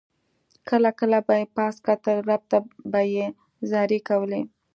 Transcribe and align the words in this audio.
کله 0.69 0.89
کله 0.99 1.19
به 1.27 1.33
یې 1.41 1.47
پاس 1.55 1.75
کتل 1.87 2.17
رب 2.29 2.41
ته 2.51 2.57
به 2.91 3.01
یې 3.15 3.27
زارۍ 3.69 3.99
کولې. 4.07 4.41